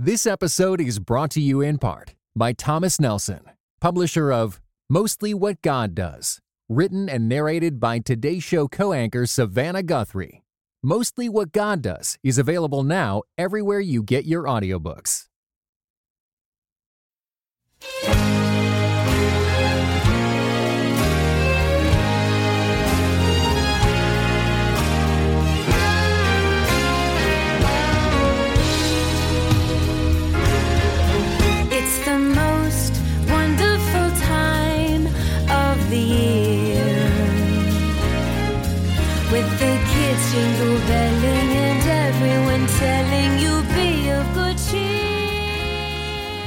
This 0.00 0.26
episode 0.26 0.80
is 0.80 0.98
brought 0.98 1.30
to 1.30 1.40
you 1.40 1.60
in 1.60 1.78
part 1.78 2.16
by 2.34 2.52
Thomas 2.52 3.00
Nelson, 3.00 3.42
publisher 3.80 4.32
of 4.32 4.60
Mostly 4.90 5.32
What 5.32 5.62
God 5.62 5.94
Does, 5.94 6.40
written 6.68 7.08
and 7.08 7.28
narrated 7.28 7.78
by 7.78 8.00
Today 8.00 8.40
Show 8.40 8.66
co 8.66 8.92
anchor 8.92 9.24
Savannah 9.24 9.84
Guthrie. 9.84 10.42
Mostly 10.82 11.28
What 11.28 11.52
God 11.52 11.80
Does 11.80 12.18
is 12.24 12.38
available 12.38 12.82
now 12.82 13.22
everywhere 13.38 13.78
you 13.78 14.02
get 14.02 14.24
your 14.24 14.42
audiobooks. 14.42 15.26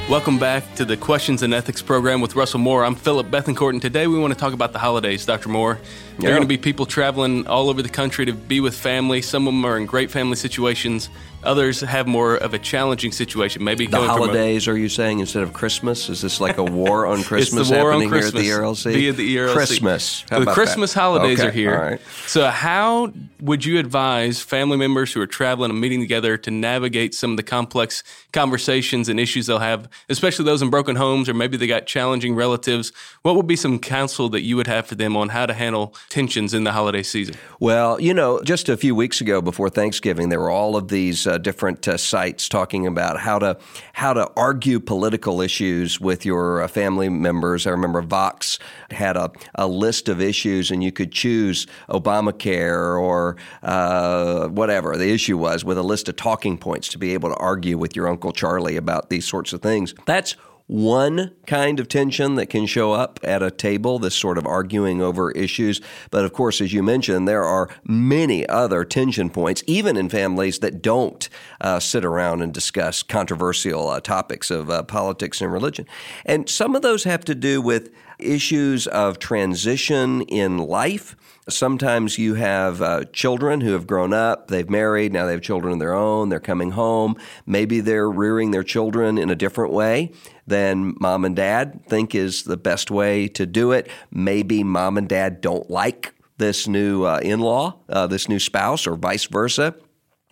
Welcome 0.08 0.38
back 0.38 0.74
to 0.76 0.86
the 0.86 0.96
Questions 0.96 1.42
and 1.42 1.52
Ethics 1.52 1.82
program 1.82 2.22
with 2.22 2.34
Russell 2.34 2.60
Moore. 2.60 2.82
I'm 2.82 2.94
Phillip 2.94 3.26
Bethancourt, 3.26 3.74
and 3.74 3.82
today 3.82 4.06
we 4.06 4.18
want 4.18 4.32
to 4.32 4.40
talk 4.40 4.54
about 4.54 4.72
the 4.72 4.78
holidays, 4.78 5.26
Dr. 5.26 5.50
Moore. 5.50 5.78
There 6.18 6.30
are 6.30 6.32
going 6.32 6.40
to 6.40 6.48
be 6.48 6.56
people 6.56 6.86
traveling 6.86 7.46
all 7.46 7.68
over 7.68 7.82
the 7.82 7.90
country 7.90 8.24
to 8.24 8.32
be 8.32 8.60
with 8.60 8.74
family. 8.74 9.20
Some 9.20 9.46
of 9.46 9.52
them 9.52 9.66
are 9.66 9.76
in 9.76 9.84
great 9.84 10.10
family 10.10 10.36
situations. 10.36 11.10
Others 11.44 11.80
have 11.82 12.06
more 12.06 12.34
of 12.36 12.52
a 12.52 12.58
challenging 12.58 13.12
situation. 13.12 13.62
Maybe 13.62 13.86
The 13.86 13.98
from 13.98 14.04
a- 14.04 14.08
holidays, 14.08 14.66
are 14.66 14.76
you 14.76 14.88
saying, 14.88 15.20
instead 15.20 15.42
of 15.44 15.52
Christmas? 15.52 16.08
Is 16.08 16.20
this 16.20 16.40
like 16.40 16.58
a 16.58 16.64
war 16.64 17.06
on 17.06 17.22
Christmas 17.22 17.60
It's 17.68 17.70
the 17.70 17.76
war 17.76 17.92
on 17.92 18.00
happening 18.00 18.08
Christmas 18.10 18.42
here 18.42 18.56
at 18.56 18.60
the 18.60 18.64
ERLC? 18.64 18.92
Via 18.92 19.12
the 19.12 19.36
ERLC. 19.36 19.52
Christmas. 19.52 20.24
How 20.30 20.40
the 20.40 20.46
Christmas 20.52 20.94
that? 20.94 21.00
holidays 21.00 21.38
Okay, 21.38 21.48
are 21.48 21.52
here. 21.52 21.74
All 21.74 21.80
right. 21.82 22.00
So, 22.26 22.48
how 22.48 23.12
would 23.40 23.64
you 23.64 23.78
advise 23.78 24.40
family 24.42 24.76
members 24.76 25.12
who 25.12 25.20
are 25.20 25.26
traveling 25.28 25.70
and 25.70 25.80
meeting 25.80 26.00
together 26.00 26.36
to 26.38 26.50
navigate 26.50 27.14
some 27.14 27.30
of 27.30 27.36
the 27.36 27.44
complex 27.44 28.02
conversations 28.32 29.08
and 29.08 29.20
issues 29.20 29.46
they'll 29.46 29.60
have, 29.60 29.88
especially 30.08 30.44
those 30.44 30.60
in 30.60 30.70
broken 30.70 30.96
homes 30.96 31.28
or 31.28 31.34
maybe 31.34 31.56
they 31.56 31.68
got 31.68 31.86
challenging 31.86 32.34
relatives? 32.34 32.92
What 33.22 33.36
would 33.36 33.46
be 33.46 33.54
some 33.54 33.78
counsel 33.78 34.28
that 34.30 34.42
you 34.42 34.56
would 34.56 34.66
have 34.66 34.88
for 34.88 34.96
them 34.96 35.16
on 35.16 35.28
how 35.28 35.46
to 35.46 35.54
handle 35.54 35.94
tensions 36.08 36.52
in 36.52 36.64
the 36.64 36.72
holiday 36.72 37.04
season? 37.04 37.36
Well, 37.60 38.00
you 38.00 38.12
know, 38.12 38.42
just 38.42 38.68
a 38.68 38.76
few 38.76 38.96
weeks 38.96 39.20
ago 39.20 39.40
before 39.40 39.70
Thanksgiving, 39.70 40.30
there 40.30 40.40
were 40.40 40.50
all 40.50 40.74
of 40.76 40.88
these 40.88 41.27
uh, 41.28 41.38
different 41.38 41.86
uh, 41.86 41.96
sites 41.96 42.48
talking 42.48 42.86
about 42.86 43.20
how 43.20 43.38
to 43.38 43.58
how 43.92 44.12
to 44.12 44.30
argue 44.36 44.80
political 44.80 45.40
issues 45.40 46.00
with 46.00 46.24
your 46.24 46.62
uh, 46.62 46.68
family 46.68 47.08
members. 47.08 47.66
I 47.66 47.70
remember 47.70 48.02
Vox 48.02 48.58
had 48.90 49.16
a, 49.16 49.30
a 49.54 49.66
list 49.66 50.08
of 50.08 50.20
issues, 50.20 50.70
and 50.70 50.82
you 50.82 50.90
could 50.90 51.12
choose 51.12 51.66
Obamacare 51.88 53.00
or 53.00 53.36
uh, 53.62 54.48
whatever 54.48 54.96
the 54.96 55.10
issue 55.12 55.36
was 55.36 55.64
with 55.64 55.78
a 55.78 55.82
list 55.82 56.08
of 56.08 56.16
talking 56.16 56.58
points 56.58 56.88
to 56.88 56.98
be 56.98 57.14
able 57.14 57.28
to 57.28 57.36
argue 57.36 57.78
with 57.78 57.94
your 57.94 58.08
Uncle 58.08 58.32
Charlie 58.32 58.76
about 58.76 59.10
these 59.10 59.26
sorts 59.26 59.52
of 59.52 59.62
things. 59.62 59.94
That's 60.06 60.36
one 60.68 61.32
kind 61.46 61.80
of 61.80 61.88
tension 61.88 62.34
that 62.36 62.50
can 62.50 62.66
show 62.66 62.92
up 62.92 63.18
at 63.24 63.42
a 63.42 63.50
table, 63.50 63.98
this 63.98 64.14
sort 64.14 64.38
of 64.38 64.46
arguing 64.46 65.02
over 65.02 65.30
issues. 65.32 65.80
But 66.10 66.24
of 66.24 66.32
course, 66.32 66.60
as 66.60 66.72
you 66.74 66.82
mentioned, 66.82 67.26
there 67.26 67.42
are 67.44 67.70
many 67.84 68.46
other 68.48 68.84
tension 68.84 69.30
points, 69.30 69.64
even 69.66 69.96
in 69.96 70.10
families 70.10 70.58
that 70.60 70.82
don't 70.82 71.28
uh, 71.60 71.80
sit 71.80 72.04
around 72.04 72.42
and 72.42 72.52
discuss 72.52 73.02
controversial 73.02 73.88
uh, 73.88 74.00
topics 74.00 74.50
of 74.50 74.68
uh, 74.68 74.82
politics 74.82 75.40
and 75.40 75.50
religion. 75.50 75.86
And 76.26 76.48
some 76.48 76.76
of 76.76 76.82
those 76.82 77.04
have 77.04 77.24
to 77.24 77.34
do 77.34 77.62
with 77.62 77.90
issues 78.18 78.86
of 78.86 79.18
transition 79.18 80.22
in 80.22 80.58
life. 80.58 81.16
Sometimes 81.48 82.18
you 82.18 82.34
have 82.34 82.82
uh, 82.82 83.04
children 83.12 83.62
who 83.62 83.72
have 83.72 83.86
grown 83.86 84.12
up, 84.12 84.48
they've 84.48 84.68
married, 84.68 85.12
now 85.12 85.24
they 85.24 85.32
have 85.32 85.40
children 85.40 85.72
of 85.72 85.78
their 85.78 85.94
own, 85.94 86.28
they're 86.28 86.40
coming 86.40 86.72
home. 86.72 87.16
Maybe 87.46 87.80
they're 87.80 88.10
rearing 88.10 88.50
their 88.50 88.62
children 88.62 89.16
in 89.16 89.30
a 89.30 89.34
different 89.34 89.72
way 89.72 90.12
than 90.46 90.94
mom 91.00 91.24
and 91.24 91.34
dad 91.34 91.84
think 91.86 92.14
is 92.14 92.42
the 92.42 92.56
best 92.56 92.90
way 92.90 93.28
to 93.28 93.46
do 93.46 93.72
it. 93.72 93.88
Maybe 94.10 94.62
mom 94.62 94.98
and 94.98 95.08
dad 95.08 95.40
don't 95.40 95.70
like 95.70 96.14
this 96.38 96.68
new 96.68 97.04
uh, 97.04 97.20
in 97.22 97.40
law, 97.40 97.78
uh, 97.88 98.06
this 98.06 98.28
new 98.28 98.38
spouse, 98.38 98.86
or 98.86 98.96
vice 98.96 99.26
versa. 99.26 99.74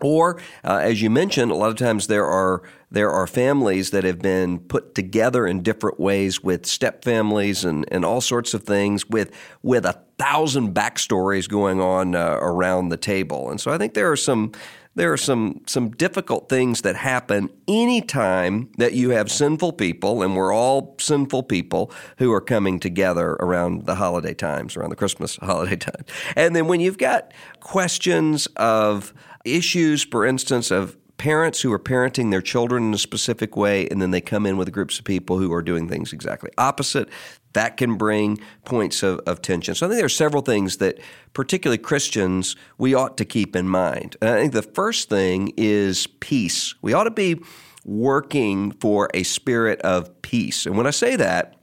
Or, 0.03 0.39
uh, 0.62 0.81
as 0.83 1.01
you 1.01 1.09
mentioned, 1.09 1.51
a 1.51 1.55
lot 1.55 1.71
of 1.71 1.77
times 1.77 2.07
there 2.07 2.27
are 2.27 2.62
there 2.91 3.11
are 3.11 3.27
families 3.27 3.91
that 3.91 4.05
have 4.05 4.21
been 4.21 4.59
put 4.59 4.95
together 4.95 5.47
in 5.47 5.62
different 5.62 5.99
ways 5.99 6.43
with 6.43 6.67
step 6.67 7.03
families 7.03 7.65
and, 7.65 7.84
and 7.91 8.05
all 8.05 8.21
sorts 8.21 8.55
of 8.55 8.62
things 8.62 9.09
with 9.09 9.33
with 9.62 9.87
a 9.87 10.01
thousand 10.19 10.75
backstories 10.75 11.49
going 11.49 11.81
on 11.81 12.15
uh, 12.15 12.39
around 12.41 12.91
the 12.91 12.97
table. 12.97 13.51
And 13.51 13.61
so 13.61 13.73
I 13.73 13.79
think 13.79 13.95
there 13.95 14.11
are 14.11 14.17
some 14.17 14.53
there 14.97 15.12
are 15.12 15.19
some 15.19 15.61
some 15.67 15.91
difficult 15.91 16.49
things 16.49 16.83
that 16.83 16.97
happen 16.97 17.51
anytime 17.69 18.71
that 18.78 18.95
you 18.95 19.11
have 19.11 19.31
sinful 19.31 19.75
people, 19.75 20.23
and 20.23 20.34
we're 20.34 20.53
all 20.53 20.95
sinful 20.99 21.45
people 21.45 21.93
who 22.19 22.33
are 22.33 22.41
coming 22.41 22.81
together 22.81 23.33
around 23.41 23.87
the 23.87 23.95
holiday 23.95 24.34
times, 24.34 24.77
around 24.77 24.91
the 24.91 24.97
Christmas 24.97 25.37
holiday 25.43 25.77
time. 25.77 26.05
And 26.34 26.57
then 26.57 26.67
when 26.67 26.81
you've 26.81 26.99
got 26.99 27.33
questions 27.61 28.47
of 28.57 29.15
issues, 29.47 30.05
for 30.05 30.27
instance, 30.27 30.71
of 30.71 30.97
parents 31.19 31.62
who 31.62 31.73
are 31.73 31.79
parenting 31.79 32.31
their 32.31 32.43
children 32.43 32.89
in 32.89 32.95
a 32.95 32.99
specific 32.99 33.57
way, 33.57 33.89
and 33.89 34.03
then 34.03 34.11
they 34.11 34.21
come 34.21 34.45
in 34.45 34.57
with 34.57 34.71
groups 34.71 34.99
of 34.99 35.05
people 35.05 35.39
who 35.39 35.53
are 35.53 35.62
doing 35.62 35.89
things 35.89 36.12
exactly 36.12 36.51
opposite. 36.59 37.09
That 37.55 37.79
can 37.79 37.97
bring 37.97 38.39
points 38.67 39.03
of, 39.03 39.21
of 39.21 39.41
tension. 39.41 39.75
So 39.75 39.87
I 39.87 39.89
think 39.89 39.99
there 39.99 40.07
are 40.07 40.11
several 40.11 40.43
things 40.43 40.77
that, 40.77 40.99
particularly 41.33 41.79
Christians, 41.79 42.55
we 42.77 42.93
ought 42.93 43.17
to 43.17 43.25
keep 43.25 43.57
in 43.57 43.67
mind. 43.67 44.17
And 44.21 44.29
I 44.29 44.41
think 44.41 44.53
the 44.53 44.61
first 44.61 45.09
thing 45.09 45.55
is 45.57 46.07
peace. 46.21 46.75
We 46.83 46.93
ought 46.93 47.05
to 47.05 47.11
be 47.11 47.41
working 47.87 48.72
for 48.72 49.09
a 49.15 49.22
spirit 49.22 49.81
of 49.81 50.21
peace. 50.21 50.66
And 50.66 50.77
when 50.77 50.87
I 50.87 50.91
say 50.91 51.16
that, 51.16 51.54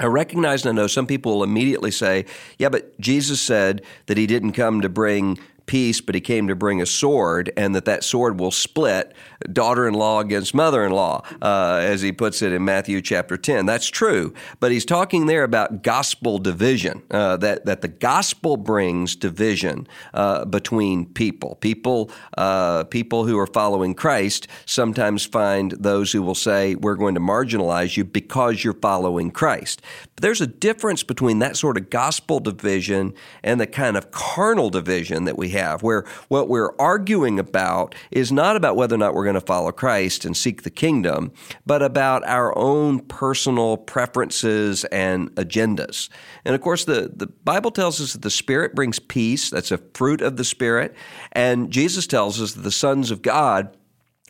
I 0.00 0.06
recognize 0.06 0.64
and 0.64 0.76
I 0.76 0.82
know 0.82 0.86
some 0.88 1.06
people 1.06 1.36
will 1.36 1.44
immediately 1.44 1.90
say, 1.90 2.24
yeah, 2.58 2.68
but 2.68 2.98
Jesus 2.98 3.40
said 3.40 3.82
that 4.06 4.16
he 4.16 4.26
didn't 4.26 4.52
come 4.52 4.80
to 4.80 4.88
bring 4.88 5.38
peace, 5.68 6.00
but 6.00 6.16
he 6.16 6.20
came 6.20 6.48
to 6.48 6.56
bring 6.56 6.82
a 6.82 6.86
sword, 6.86 7.52
and 7.56 7.76
that 7.76 7.84
that 7.84 8.02
sword 8.02 8.40
will 8.40 8.50
split 8.50 9.14
daughter-in-law 9.52 10.20
against 10.20 10.54
mother-in-law, 10.54 11.22
uh, 11.40 11.78
as 11.80 12.02
he 12.02 12.10
puts 12.10 12.42
it 12.42 12.52
in 12.52 12.64
Matthew 12.64 13.00
chapter 13.00 13.36
10. 13.36 13.66
That's 13.66 13.86
true, 13.86 14.34
but 14.58 14.72
he's 14.72 14.84
talking 14.84 15.26
there 15.26 15.44
about 15.44 15.84
gospel 15.84 16.38
division, 16.38 17.02
uh, 17.12 17.36
that, 17.36 17.66
that 17.66 17.82
the 17.82 17.88
gospel 17.88 18.56
brings 18.56 19.14
division 19.14 19.86
uh, 20.14 20.44
between 20.44 21.06
people. 21.06 21.54
People, 21.56 22.10
uh, 22.36 22.84
people 22.84 23.26
who 23.26 23.38
are 23.38 23.46
following 23.46 23.94
Christ 23.94 24.48
sometimes 24.66 25.24
find 25.24 25.72
those 25.72 26.10
who 26.10 26.22
will 26.22 26.34
say, 26.34 26.74
we're 26.74 26.96
going 26.96 27.14
to 27.14 27.20
marginalize 27.20 27.96
you 27.96 28.04
because 28.04 28.64
you're 28.64 28.74
following 28.74 29.30
Christ. 29.30 29.82
But 30.14 30.22
there's 30.22 30.40
a 30.40 30.46
difference 30.46 31.02
between 31.02 31.38
that 31.40 31.56
sort 31.56 31.76
of 31.76 31.90
gospel 31.90 32.40
division 32.40 33.14
and 33.42 33.60
the 33.60 33.66
kind 33.66 33.96
of 33.96 34.10
carnal 34.10 34.70
division 34.70 35.24
that 35.24 35.36
we 35.36 35.50
have, 35.50 35.57
where 35.82 36.04
what 36.28 36.48
we're 36.48 36.74
arguing 36.78 37.38
about 37.38 37.94
is 38.10 38.30
not 38.32 38.56
about 38.56 38.76
whether 38.76 38.94
or 38.94 38.98
not 38.98 39.14
we're 39.14 39.24
going 39.24 39.34
to 39.34 39.40
follow 39.40 39.72
Christ 39.72 40.24
and 40.24 40.36
seek 40.36 40.62
the 40.62 40.70
kingdom, 40.70 41.32
but 41.66 41.82
about 41.82 42.26
our 42.26 42.56
own 42.56 43.00
personal 43.00 43.76
preferences 43.76 44.84
and 44.86 45.30
agendas. 45.36 46.08
And 46.44 46.54
of 46.54 46.60
course, 46.60 46.84
the, 46.84 47.12
the 47.14 47.26
Bible 47.26 47.70
tells 47.70 48.00
us 48.00 48.12
that 48.12 48.22
the 48.22 48.30
Spirit 48.30 48.74
brings 48.74 48.98
peace. 48.98 49.50
That's 49.50 49.70
a 49.70 49.78
fruit 49.94 50.20
of 50.20 50.36
the 50.36 50.44
Spirit. 50.44 50.94
And 51.32 51.70
Jesus 51.70 52.06
tells 52.06 52.40
us 52.40 52.52
that 52.52 52.62
the 52.62 52.70
sons 52.70 53.10
of 53.10 53.22
God 53.22 53.76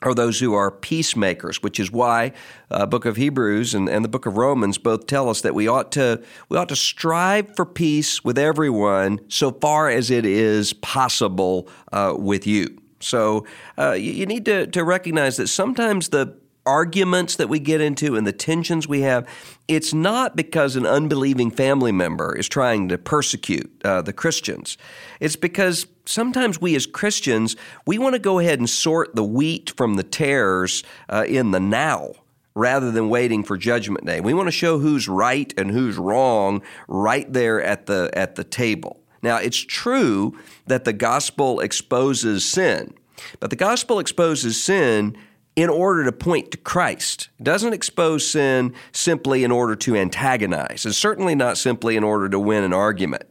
are 0.02 0.14
those 0.14 0.38
who 0.38 0.54
are 0.54 0.70
peacemakers, 0.70 1.62
which 1.62 1.80
is 1.80 1.90
why 1.90 2.32
uh, 2.70 2.86
book 2.86 3.04
of 3.04 3.16
Hebrews 3.16 3.74
and, 3.74 3.88
and 3.88 4.04
the 4.04 4.08
book 4.08 4.26
of 4.26 4.36
Romans 4.36 4.78
both 4.78 5.06
tell 5.06 5.28
us 5.28 5.40
that 5.40 5.54
we 5.54 5.66
ought 5.68 5.92
to 5.92 6.22
we 6.48 6.56
ought 6.56 6.68
to 6.68 6.76
strive 6.76 7.54
for 7.56 7.66
peace 7.66 8.24
with 8.24 8.38
everyone 8.38 9.20
so 9.28 9.50
far 9.50 9.88
as 9.88 10.10
it 10.10 10.24
is 10.24 10.72
possible 10.72 11.68
uh, 11.92 12.14
with 12.16 12.46
you. 12.46 12.78
So 13.00 13.46
uh, 13.78 13.92
you, 13.92 14.12
you 14.12 14.26
need 14.26 14.44
to, 14.46 14.66
to 14.68 14.84
recognize 14.84 15.36
that 15.36 15.48
sometimes 15.48 16.08
the 16.08 16.36
arguments 16.66 17.36
that 17.36 17.48
we 17.48 17.58
get 17.58 17.80
into 17.80 18.14
and 18.14 18.26
the 18.26 18.32
tensions 18.32 18.86
we 18.86 19.00
have, 19.00 19.26
it's 19.68 19.94
not 19.94 20.36
because 20.36 20.76
an 20.76 20.84
unbelieving 20.84 21.50
family 21.50 21.92
member 21.92 22.36
is 22.36 22.48
trying 22.48 22.88
to 22.88 22.98
persecute 22.98 23.70
uh, 23.84 24.02
the 24.02 24.12
Christians. 24.12 24.76
It's 25.18 25.36
because 25.36 25.86
sometimes 26.08 26.60
we 26.60 26.74
as 26.74 26.86
Christians, 26.86 27.56
we 27.86 27.98
want 27.98 28.14
to 28.14 28.18
go 28.18 28.38
ahead 28.38 28.58
and 28.58 28.68
sort 28.68 29.14
the 29.14 29.24
wheat 29.24 29.72
from 29.76 29.94
the 29.94 30.02
tares 30.02 30.82
uh, 31.08 31.24
in 31.28 31.50
the 31.50 31.60
now 31.60 32.12
rather 32.54 32.90
than 32.90 33.08
waiting 33.08 33.44
for 33.44 33.56
judgment 33.56 34.04
day. 34.04 34.20
We 34.20 34.34
want 34.34 34.48
to 34.48 34.52
show 34.52 34.78
who's 34.78 35.06
right 35.06 35.52
and 35.56 35.70
who's 35.70 35.96
wrong 35.96 36.62
right 36.88 37.32
there 37.32 37.62
at 37.62 37.86
the 37.86 38.10
at 38.14 38.34
the 38.34 38.44
table. 38.44 39.00
Now, 39.22 39.36
it's 39.36 39.58
true 39.58 40.38
that 40.66 40.84
the 40.84 40.92
gospel 40.92 41.60
exposes 41.60 42.44
sin, 42.44 42.94
but 43.40 43.50
the 43.50 43.56
gospel 43.56 43.98
exposes 43.98 44.62
sin 44.62 45.16
in 45.56 45.68
order 45.68 46.04
to 46.04 46.12
point 46.12 46.52
to 46.52 46.56
Christ. 46.56 47.30
It 47.40 47.42
doesn't 47.42 47.72
expose 47.72 48.28
sin 48.28 48.74
simply 48.92 49.42
in 49.42 49.50
order 49.50 49.74
to 49.74 49.96
antagonize, 49.96 50.84
and 50.84 50.94
certainly 50.94 51.34
not 51.34 51.58
simply 51.58 51.96
in 51.96 52.04
order 52.04 52.28
to 52.28 52.38
win 52.38 52.62
an 52.62 52.72
argument. 52.72 53.24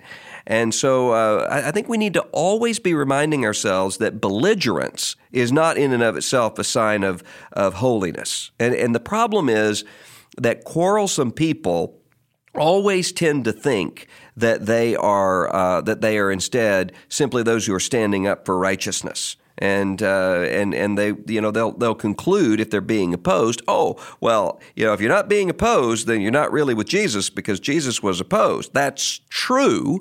And 0.50 0.74
so 0.74 1.12
uh, 1.12 1.46
I 1.52 1.72
think 1.72 1.90
we 1.90 1.98
need 1.98 2.14
to 2.14 2.22
always 2.32 2.80
be 2.80 2.94
reminding 2.94 3.44
ourselves 3.44 3.98
that 3.98 4.22
belligerence 4.22 5.18
is 5.34 5.52
not 5.52 5.78
in 5.78 5.92
and 5.92 6.02
of 6.02 6.16
itself 6.16 6.58
a 6.58 6.64
sign 6.64 7.04
of, 7.04 7.22
of 7.52 7.76
holiness. 7.76 8.52
And, 8.58 8.74
and 8.74 8.96
the 8.96 9.02
problem 9.02 9.50
is 9.50 9.84
that 10.38 10.64
quarrelsome 10.64 11.34
people 11.34 12.00
always 12.56 13.12
tend 13.12 13.44
to 13.44 13.52
think 13.52 14.08
that 14.38 14.66
they 14.66 14.96
are 14.96 15.54
uh, 15.54 15.82
that 15.82 16.00
they 16.00 16.18
are 16.18 16.32
instead 16.32 16.94
simply 17.10 17.44
those 17.44 17.66
who 17.66 17.74
are 17.74 17.80
standing 17.80 18.26
up 18.26 18.46
for 18.46 18.58
righteousness 18.58 19.36
and 19.58 20.02
uh, 20.04 20.46
and 20.50 20.74
and 20.74 20.98
they 20.98 21.14
you 21.28 21.42
know 21.42 21.52
they'll 21.52 21.72
they'll 21.72 21.96
conclude 21.96 22.60
if 22.60 22.70
they're 22.70 22.82
being 22.82 23.14
opposed. 23.14 23.62
Oh 23.68 23.98
well, 24.20 24.60
you 24.76 24.86
know 24.86 24.94
if 24.94 25.02
you're 25.02 25.10
not 25.10 25.30
being 25.30 25.50
opposed, 25.50 26.08
then 26.08 26.22
you're 26.22 26.32
not 26.32 26.52
really 26.52 26.74
with 26.74 26.88
Jesus 26.88 27.30
because 27.30 27.60
Jesus 27.60 28.04
was 28.04 28.20
opposed. 28.22 28.74
That's 28.74 29.22
true. 29.30 30.00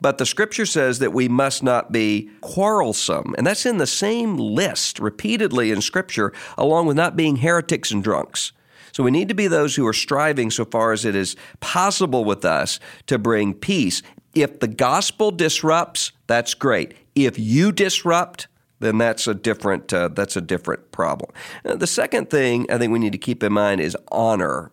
But 0.00 0.18
the 0.18 0.26
scripture 0.26 0.66
says 0.66 0.98
that 0.98 1.12
we 1.12 1.28
must 1.28 1.62
not 1.62 1.92
be 1.92 2.28
quarrelsome. 2.40 3.36
And 3.38 3.46
that's 3.46 3.64
in 3.64 3.78
the 3.78 3.86
same 3.86 4.36
list 4.36 4.98
repeatedly 4.98 5.70
in 5.70 5.80
scripture, 5.80 6.32
along 6.58 6.86
with 6.86 6.96
not 6.96 7.14
being 7.14 7.36
heretics 7.36 7.92
and 7.92 8.02
drunks. 8.02 8.50
So 8.90 9.04
we 9.04 9.12
need 9.12 9.28
to 9.28 9.34
be 9.34 9.46
those 9.46 9.76
who 9.76 9.86
are 9.86 9.92
striving 9.92 10.50
so 10.50 10.64
far 10.64 10.92
as 10.92 11.04
it 11.04 11.14
is 11.14 11.36
possible 11.60 12.24
with 12.24 12.44
us 12.44 12.80
to 13.06 13.16
bring 13.16 13.54
peace. 13.54 14.02
If 14.34 14.58
the 14.58 14.68
gospel 14.68 15.30
disrupts, 15.30 16.10
that's 16.26 16.54
great. 16.54 16.94
If 17.14 17.38
you 17.38 17.70
disrupt, 17.70 18.48
then 18.82 18.98
that's 18.98 19.26
a 19.26 19.34
different 19.34 19.92
uh, 19.92 20.08
that's 20.08 20.36
a 20.36 20.40
different 20.40 20.90
problem. 20.92 21.30
Uh, 21.64 21.76
the 21.76 21.86
second 21.86 22.28
thing 22.30 22.66
I 22.70 22.78
think 22.78 22.92
we 22.92 22.98
need 22.98 23.12
to 23.12 23.18
keep 23.18 23.42
in 23.42 23.52
mind 23.52 23.80
is 23.80 23.96
honor. 24.10 24.70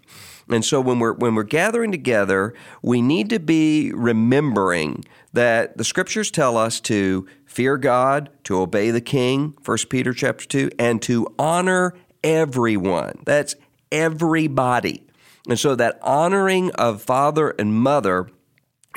And 0.49 0.65
so 0.65 0.81
when 0.81 0.99
we're 0.99 1.13
when 1.13 1.35
we're 1.35 1.43
gathering 1.43 1.91
together, 1.91 2.53
we 2.81 3.01
need 3.01 3.29
to 3.29 3.39
be 3.39 3.91
remembering 3.93 5.05
that 5.31 5.77
the 5.77 5.83
scriptures 5.83 6.31
tell 6.31 6.57
us 6.57 6.79
to 6.81 7.27
fear 7.45 7.77
God, 7.77 8.31
to 8.45 8.59
obey 8.59 8.89
the 8.89 9.01
king, 9.01 9.55
1 9.63 9.77
Peter 9.89 10.13
chapter 10.13 10.45
2, 10.45 10.71
and 10.79 11.01
to 11.03 11.27
honor 11.37 11.93
everyone. 12.23 13.21
That's 13.25 13.55
everybody. 13.91 15.05
And 15.47 15.59
so 15.59 15.75
that 15.75 15.99
honoring 16.01 16.71
of 16.71 17.01
father 17.01 17.51
and 17.59 17.73
mother 17.73 18.29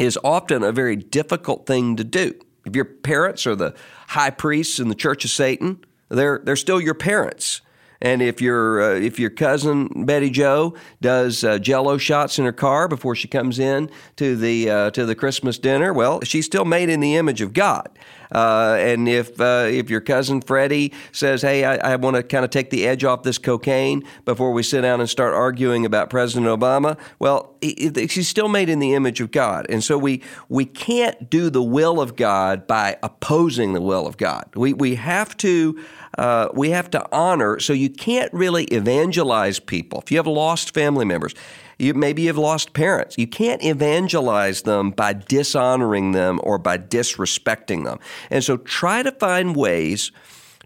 is 0.00 0.18
often 0.24 0.62
a 0.62 0.72
very 0.72 0.96
difficult 0.96 1.66
thing 1.66 1.96
to 1.96 2.04
do. 2.04 2.34
If 2.64 2.76
your 2.76 2.84
parents 2.84 3.46
are 3.46 3.56
the 3.56 3.74
high 4.08 4.30
priests 4.30 4.78
in 4.78 4.88
the 4.88 4.94
Church 4.94 5.24
of 5.24 5.30
Satan, 5.30 5.84
they're, 6.08 6.40
they're 6.44 6.56
still 6.56 6.80
your 6.80 6.94
parents. 6.94 7.60
And 8.02 8.20
if 8.20 8.42
your 8.42 8.82
uh, 8.82 8.94
if 8.96 9.18
your 9.18 9.30
cousin 9.30 10.04
Betty 10.04 10.28
Joe 10.28 10.74
does 11.00 11.44
uh, 11.44 11.58
Jello 11.58 11.98
shots 11.98 12.38
in 12.38 12.44
her 12.44 12.52
car 12.52 12.88
before 12.88 13.14
she 13.14 13.28
comes 13.28 13.60
in 13.60 13.88
to 14.16 14.36
the 14.36 14.68
uh, 14.68 14.90
to 14.90 15.06
the 15.06 15.14
Christmas 15.14 15.56
dinner, 15.56 15.92
well, 15.92 16.20
she's 16.22 16.44
still 16.44 16.64
made 16.64 16.88
in 16.88 16.98
the 16.98 17.14
image 17.14 17.40
of 17.40 17.52
God. 17.52 17.88
Uh, 18.32 18.76
and 18.80 19.08
if 19.08 19.40
uh, 19.40 19.66
if 19.68 19.88
your 19.88 20.00
cousin 20.00 20.40
Freddie 20.40 20.92
says, 21.12 21.42
"Hey, 21.42 21.64
I, 21.64 21.92
I 21.92 21.96
want 21.96 22.16
to 22.16 22.24
kind 22.24 22.44
of 22.44 22.50
take 22.50 22.70
the 22.70 22.88
edge 22.88 23.04
off 23.04 23.22
this 23.22 23.38
cocaine 23.38 24.02
before 24.24 24.52
we 24.52 24.64
sit 24.64 24.80
down 24.80 25.00
and 25.00 25.08
start 25.08 25.32
arguing 25.34 25.86
about 25.86 26.10
President 26.10 26.46
Obama," 26.46 26.98
well, 27.20 27.54
she's 27.62 28.28
still 28.28 28.48
made 28.48 28.68
in 28.68 28.80
the 28.80 28.94
image 28.94 29.20
of 29.20 29.30
God, 29.30 29.66
and 29.68 29.84
so 29.84 29.96
we 29.96 30.22
we 30.48 30.64
can't 30.64 31.30
do 31.30 31.50
the 31.50 31.62
will 31.62 32.00
of 32.00 32.16
God 32.16 32.66
by 32.66 32.96
opposing 33.02 33.74
the 33.74 33.82
will 33.82 34.08
of 34.08 34.16
God. 34.16 34.48
We 34.56 34.72
we 34.72 34.96
have 34.96 35.36
to. 35.38 35.78
Uh, 36.18 36.48
we 36.52 36.70
have 36.70 36.90
to 36.90 37.06
honor. 37.12 37.58
So 37.58 37.72
you 37.72 37.90
can't 37.90 38.32
really 38.32 38.64
evangelize 38.64 39.58
people. 39.58 40.00
If 40.00 40.10
you 40.10 40.18
have 40.18 40.26
lost 40.26 40.74
family 40.74 41.04
members, 41.04 41.34
you, 41.78 41.94
maybe 41.94 42.22
you've 42.22 42.38
lost 42.38 42.74
parents. 42.74 43.16
You 43.18 43.26
can't 43.26 43.64
evangelize 43.64 44.62
them 44.62 44.90
by 44.90 45.14
dishonoring 45.14 46.12
them 46.12 46.40
or 46.42 46.58
by 46.58 46.78
disrespecting 46.78 47.84
them. 47.84 47.98
And 48.30 48.44
so 48.44 48.58
try 48.58 49.02
to 49.02 49.12
find 49.12 49.56
ways 49.56 50.12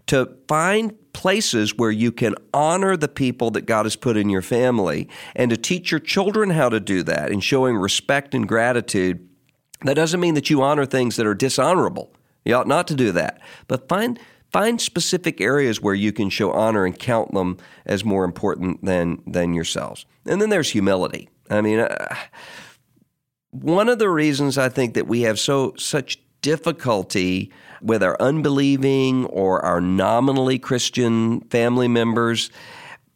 to 0.07 0.37
find 0.47 0.95
places 1.13 1.77
where 1.77 1.91
you 1.91 2.11
can 2.11 2.35
honor 2.53 2.95
the 2.95 3.07
people 3.07 3.51
that 3.51 3.65
God 3.65 3.85
has 3.85 3.95
put 3.95 4.17
in 4.17 4.29
your 4.29 4.41
family 4.41 5.09
and 5.35 5.49
to 5.49 5.57
teach 5.57 5.91
your 5.91 5.99
children 5.99 6.51
how 6.51 6.69
to 6.69 6.79
do 6.79 7.03
that 7.03 7.31
in 7.31 7.39
showing 7.39 7.75
respect 7.75 8.33
and 8.33 8.47
gratitude. 8.47 9.27
That 9.81 9.95
doesn't 9.95 10.19
mean 10.19 10.35
that 10.35 10.49
you 10.49 10.61
honor 10.61 10.85
things 10.85 11.15
that 11.17 11.25
are 11.25 11.33
dishonorable. 11.33 12.13
You 12.45 12.55
ought 12.55 12.67
not 12.67 12.87
to 12.87 12.95
do 12.95 13.11
that. 13.11 13.41
But 13.67 13.89
find 13.89 14.19
find 14.51 14.79
specific 14.81 15.41
areas 15.41 15.81
where 15.81 15.95
you 15.95 16.11
can 16.11 16.29
show 16.29 16.51
honor 16.51 16.85
and 16.85 16.97
count 16.97 17.33
them 17.33 17.57
as 17.85 18.03
more 18.03 18.23
important 18.23 18.83
than 18.83 19.21
than 19.25 19.53
yourselves. 19.53 20.05
And 20.25 20.41
then 20.41 20.49
there's 20.49 20.69
humility. 20.69 21.29
I 21.49 21.61
mean, 21.61 21.79
uh, 21.79 22.15
one 23.51 23.89
of 23.89 23.99
the 23.99 24.09
reasons 24.09 24.57
I 24.57 24.69
think 24.69 24.93
that 24.95 25.07
we 25.07 25.21
have 25.21 25.39
so 25.39 25.73
such 25.77 26.19
difficulty 26.41 27.51
with 27.81 28.03
our 28.03 28.17
unbelieving 28.19 29.25
or 29.25 29.63
our 29.63 29.81
nominally 29.81 30.59
Christian 30.59 31.41
family 31.41 31.87
members 31.87 32.49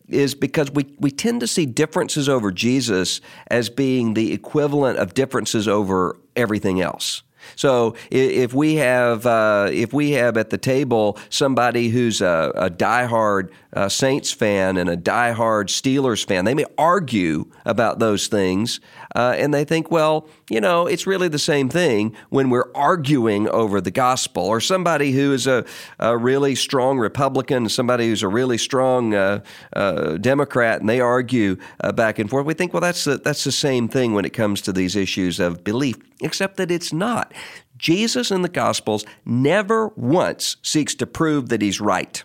is 0.07 0.35
because 0.35 0.69
we, 0.71 0.93
we 0.99 1.09
tend 1.09 1.39
to 1.39 1.47
see 1.47 1.65
differences 1.65 2.27
over 2.27 2.51
Jesus 2.51 3.21
as 3.47 3.69
being 3.69 4.13
the 4.13 4.33
equivalent 4.33 4.99
of 4.99 5.13
differences 5.13 5.67
over 5.67 6.17
everything 6.35 6.81
else. 6.81 7.23
So 7.55 7.95
if 8.09 8.53
we 8.53 8.75
have 8.75 9.25
uh, 9.25 9.69
if 9.71 9.93
we 9.93 10.11
have 10.11 10.37
at 10.37 10.49
the 10.49 10.57
table 10.57 11.17
somebody 11.29 11.89
who's 11.89 12.21
a, 12.21 12.51
a 12.55 12.69
diehard 12.69 13.49
uh, 13.73 13.89
Saints 13.89 14.31
fan 14.31 14.77
and 14.77 14.89
a 14.89 14.97
diehard 14.97 15.67
Steelers 15.67 16.25
fan, 16.25 16.45
they 16.45 16.53
may 16.53 16.65
argue 16.77 17.45
about 17.65 17.99
those 17.99 18.27
things, 18.27 18.79
uh, 19.15 19.35
and 19.37 19.53
they 19.53 19.63
think, 19.63 19.91
well, 19.91 20.27
you 20.49 20.61
know, 20.61 20.87
it's 20.87 21.05
really 21.07 21.27
the 21.27 21.39
same 21.39 21.69
thing 21.69 22.15
when 22.29 22.49
we're 22.49 22.71
arguing 22.73 23.47
over 23.49 23.81
the 23.81 23.91
gospel. 23.91 24.43
Or 24.43 24.61
somebody 24.61 25.11
who 25.11 25.33
is 25.33 25.47
a, 25.47 25.65
a 25.99 26.17
really 26.17 26.55
strong 26.55 26.99
Republican, 26.99 27.69
somebody 27.69 28.07
who's 28.07 28.23
a 28.23 28.27
really 28.27 28.57
strong 28.57 29.13
uh, 29.13 29.43
uh, 29.73 30.17
Democrat, 30.17 30.79
and 30.79 30.89
they 30.89 31.01
argue 31.01 31.57
uh, 31.81 31.91
back 31.91 32.19
and 32.19 32.29
forth. 32.29 32.45
We 32.45 32.53
think, 32.53 32.73
well, 32.73 32.81
that's 32.81 33.03
the, 33.03 33.17
that's 33.17 33.43
the 33.43 33.51
same 33.51 33.87
thing 33.87 34.13
when 34.13 34.25
it 34.25 34.33
comes 34.33 34.61
to 34.61 34.73
these 34.73 34.95
issues 34.95 35.39
of 35.39 35.63
belief, 35.63 35.97
except 36.21 36.57
that 36.57 36.71
it's 36.71 36.93
not. 36.93 37.33
Jesus 37.77 38.29
in 38.29 38.43
the 38.43 38.49
Gospels 38.49 39.05
never 39.25 39.87
once 39.95 40.57
seeks 40.61 40.93
to 40.95 41.07
prove 41.07 41.49
that 41.49 41.61
he's 41.61 41.81
right. 41.81 42.23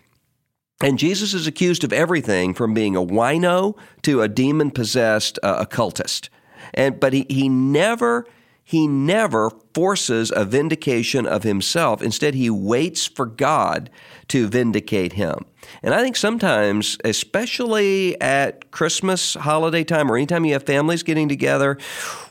And 0.81 0.99
Jesus 0.99 1.33
is 1.33 1.47
accused 1.47 1.83
of 1.83 1.91
everything 1.91 2.53
from 2.53 2.75
being 2.75 2.95
a 2.95 3.01
wino 3.01 3.75
to 4.03 4.21
a 4.21 4.27
demon 4.27 4.69
possessed 4.69 5.39
uh, 5.41 5.57
occultist. 5.59 6.29
And 6.73 6.99
but 6.99 7.13
he, 7.13 7.25
he 7.29 7.49
never 7.49 8.25
he 8.67 8.85
never 8.85 9.49
forces 9.73 10.29
a 10.35 10.43
vindication 10.43 11.25
of 11.25 11.43
himself. 11.43 12.01
Instead, 12.01 12.33
he 12.33 12.49
waits 12.49 13.07
for 13.07 13.25
God 13.25 13.89
to 14.27 14.49
vindicate 14.49 15.13
him. 15.13 15.45
And 15.81 15.93
I 15.93 16.01
think 16.01 16.17
sometimes, 16.17 16.97
especially 17.05 18.19
at 18.19 18.71
Christmas, 18.71 19.35
holiday 19.35 19.85
time, 19.85 20.11
or 20.11 20.17
anytime 20.17 20.43
you 20.43 20.51
have 20.51 20.63
families 20.63 21.01
getting 21.01 21.29
together, 21.29 21.77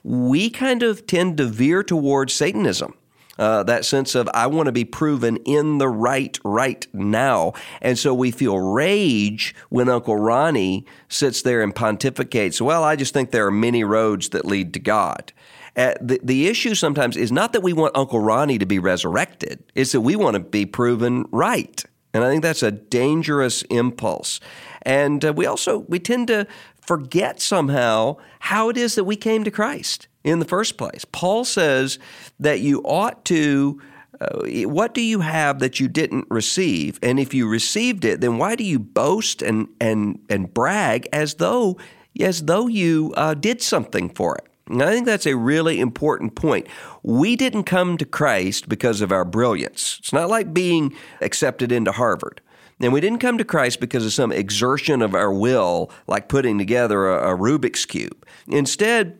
we 0.04 0.50
kind 0.50 0.82
of 0.82 1.06
tend 1.06 1.38
to 1.38 1.46
veer 1.46 1.82
towards 1.82 2.34
Satanism 2.34 2.92
Uh, 3.38 3.62
that 3.64 3.84
sense 3.84 4.14
of 4.14 4.28
I 4.32 4.46
want 4.46 4.66
to 4.66 4.72
be 4.72 4.84
proven 4.84 5.36
in 5.38 5.78
the 5.78 5.88
right 5.88 6.38
right 6.44 6.86
now. 6.92 7.52
And 7.82 7.98
so 7.98 8.14
we 8.14 8.30
feel 8.30 8.58
rage 8.58 9.54
when 9.68 9.88
Uncle 9.88 10.16
Ronnie 10.16 10.86
sits 11.08 11.42
there 11.42 11.62
and 11.62 11.74
pontificates, 11.74 12.60
well, 12.60 12.82
I 12.82 12.96
just 12.96 13.12
think 13.12 13.30
there 13.30 13.46
are 13.46 13.50
many 13.50 13.84
roads 13.84 14.30
that 14.30 14.44
lead 14.46 14.72
to 14.74 14.80
God. 14.80 15.32
Uh, 15.76 15.92
the, 16.00 16.18
the 16.22 16.48
issue 16.48 16.74
sometimes 16.74 17.16
is 17.16 17.30
not 17.30 17.52
that 17.52 17.62
we 17.62 17.74
want 17.74 17.94
Uncle 17.94 18.20
Ronnie 18.20 18.58
to 18.58 18.66
be 18.66 18.78
resurrected, 18.78 19.62
it's 19.74 19.92
that 19.92 20.00
we 20.00 20.16
want 20.16 20.34
to 20.34 20.40
be 20.40 20.64
proven 20.64 21.26
right. 21.30 21.84
And 22.14 22.24
I 22.24 22.30
think 22.30 22.42
that's 22.42 22.62
a 22.62 22.70
dangerous 22.70 23.60
impulse. 23.62 24.40
And 24.82 25.22
uh, 25.22 25.34
we 25.34 25.44
also 25.44 25.80
we 25.80 25.98
tend 25.98 26.28
to 26.28 26.46
forget 26.80 27.42
somehow 27.42 28.16
how 28.40 28.70
it 28.70 28.78
is 28.78 28.94
that 28.94 29.04
we 29.04 29.16
came 29.16 29.44
to 29.44 29.50
Christ 29.50 30.08
in 30.26 30.40
the 30.40 30.44
first 30.44 30.76
place. 30.76 31.04
Paul 31.04 31.44
says 31.44 31.98
that 32.38 32.60
you 32.60 32.82
ought 32.82 33.24
to. 33.26 33.80
Uh, 34.18 34.68
what 34.68 34.94
do 34.94 35.02
you 35.02 35.20
have 35.20 35.58
that 35.58 35.78
you 35.78 35.88
didn't 35.88 36.26
receive? 36.30 36.98
And 37.02 37.20
if 37.20 37.34
you 37.34 37.46
received 37.46 38.02
it, 38.02 38.22
then 38.22 38.38
why 38.38 38.56
do 38.56 38.64
you 38.64 38.78
boast 38.78 39.42
and 39.42 39.68
and 39.80 40.18
and 40.28 40.52
brag 40.52 41.08
as 41.12 41.34
though 41.34 41.78
as 42.18 42.44
though 42.44 42.66
you 42.66 43.12
uh, 43.16 43.34
did 43.34 43.62
something 43.62 44.08
for 44.08 44.36
it? 44.36 44.46
And 44.68 44.82
I 44.82 44.90
think 44.90 45.06
that's 45.06 45.26
a 45.26 45.36
really 45.36 45.78
important 45.78 46.34
point. 46.34 46.66
We 47.02 47.36
didn't 47.36 47.64
come 47.64 47.96
to 47.98 48.04
Christ 48.04 48.68
because 48.68 49.00
of 49.00 49.12
our 49.12 49.24
brilliance. 49.24 49.96
It's 50.00 50.12
not 50.12 50.28
like 50.28 50.52
being 50.52 50.94
accepted 51.20 51.70
into 51.70 51.92
Harvard. 51.92 52.40
And 52.80 52.92
we 52.92 53.00
didn't 53.00 53.20
come 53.20 53.38
to 53.38 53.44
Christ 53.44 53.80
because 53.80 54.04
of 54.04 54.12
some 54.12 54.32
exertion 54.32 55.02
of 55.02 55.14
our 55.14 55.32
will, 55.32 55.90
like 56.06 56.28
putting 56.28 56.58
together 56.58 57.08
a, 57.08 57.32
a 57.32 57.38
Rubik's 57.38 57.86
Cube. 57.86 58.26
Instead, 58.48 59.18